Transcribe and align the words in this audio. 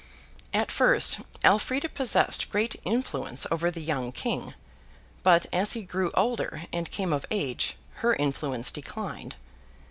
At 0.51 0.71
first, 0.71 1.19
Elfrida 1.43 1.87
possessed 1.87 2.49
great 2.49 2.75
influence 2.83 3.45
over 3.51 3.69
the 3.69 3.83
young 3.83 4.11
King, 4.11 4.55
but, 5.21 5.45
as 5.53 5.73
he 5.73 5.83
grew 5.83 6.09
older 6.15 6.63
and 6.73 6.89
came 6.89 7.13
of 7.13 7.27
age, 7.29 7.75
her 7.97 8.15
influence 8.15 8.71
declined. 8.71 9.35